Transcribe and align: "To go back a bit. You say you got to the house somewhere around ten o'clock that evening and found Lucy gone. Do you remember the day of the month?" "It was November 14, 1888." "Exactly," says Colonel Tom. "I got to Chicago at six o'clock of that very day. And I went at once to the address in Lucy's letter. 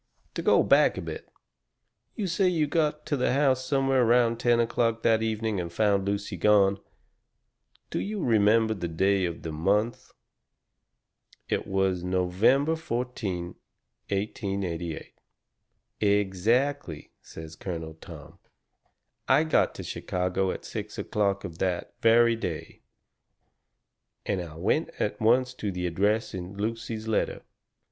"To 0.33 0.41
go 0.41 0.63
back 0.63 0.97
a 0.97 1.01
bit. 1.03 1.29
You 2.15 2.25
say 2.25 2.47
you 2.47 2.65
got 2.65 3.05
to 3.05 3.15
the 3.15 3.33
house 3.33 3.63
somewhere 3.63 4.01
around 4.01 4.39
ten 4.39 4.59
o'clock 4.59 5.03
that 5.03 5.21
evening 5.21 5.59
and 5.59 5.71
found 5.71 6.07
Lucy 6.07 6.37
gone. 6.37 6.79
Do 7.91 7.99
you 7.99 8.19
remember 8.23 8.73
the 8.73 8.87
day 8.87 9.25
of 9.25 9.43
the 9.43 9.51
month?" 9.51 10.11
"It 11.49 11.67
was 11.67 12.03
November 12.03 12.75
14, 12.75 13.53
1888." 14.09 15.19
"Exactly," 16.01 17.11
says 17.21 17.55
Colonel 17.55 17.93
Tom. 17.93 18.39
"I 19.27 19.43
got 19.43 19.75
to 19.75 19.83
Chicago 19.83 20.49
at 20.49 20.65
six 20.65 20.97
o'clock 20.97 21.43
of 21.43 21.59
that 21.59 21.93
very 22.01 22.35
day. 22.35 22.81
And 24.25 24.41
I 24.41 24.55
went 24.55 24.89
at 24.99 25.21
once 25.21 25.53
to 25.53 25.71
the 25.71 25.85
address 25.85 26.33
in 26.33 26.57
Lucy's 26.57 27.07
letter. 27.07 27.43